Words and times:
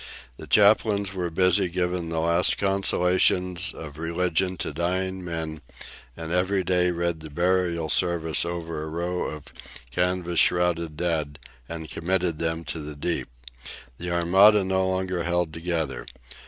The 0.37 0.47
chaplains 0.47 1.13
were 1.13 1.29
busy 1.29 1.69
giving 1.69 2.09
the 2.09 2.19
last 2.19 2.57
consolations 2.57 3.71
of 3.71 3.99
religion 3.99 4.57
to 4.57 4.73
dying 4.73 5.23
men, 5.23 5.61
and 6.17 6.31
each 6.33 6.65
day 6.65 6.89
read 6.89 7.19
the 7.19 7.29
burial 7.29 7.87
service 7.87 8.43
over 8.43 8.81
a 8.81 8.87
row 8.87 9.25
of 9.25 9.43
canvas 9.91 10.39
shrouded 10.39 10.97
dead, 10.97 11.37
and 11.69 11.87
"committed 11.87 12.39
them 12.39 12.63
to 12.63 12.79
the 12.79 12.95
deep." 12.95 13.29
The 13.99 14.09
Armada 14.09 14.63
no 14.63 14.89
longer 14.89 15.21
held 15.23 15.53
together. 15.53 16.07